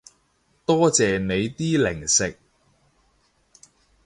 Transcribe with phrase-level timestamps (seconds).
[0.65, 2.39] 多謝你啲零食